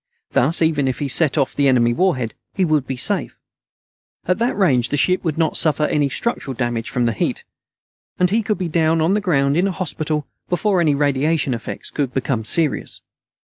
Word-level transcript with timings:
Thus 0.31 0.63
even 0.63 0.87
if 0.87 0.97
he 0.97 1.07
set 1.07 1.37
off 1.37 1.53
the 1.55 1.67
enemy 1.67 1.93
warhead, 1.93 2.33
he 2.55 2.65
would 2.65 2.87
be 2.87 2.97
safe. 2.97 3.37
At 4.25 4.39
that 4.39 4.57
range 4.57 4.89
the 4.89 4.97
ship 4.97 5.23
would 5.23 5.37
not 5.37 5.57
suffer 5.57 5.83
any 5.83 6.09
structural 6.09 6.55
damage 6.55 6.89
from 6.89 7.05
the 7.05 7.13
heat, 7.13 7.43
and 8.17 8.31
he 8.31 8.41
could 8.41 8.57
be 8.57 8.67
down 8.67 8.99
on 8.99 9.13
the 9.13 9.21
ground 9.21 9.49
and 9.57 9.57
in 9.57 9.67
a 9.67 9.71
hospital 9.71 10.25
before 10.49 10.81
any 10.81 10.95
radiation 10.95 11.53
effects 11.53 11.91
could 11.91 12.15
become 12.15 12.43
serious. 12.43 13.01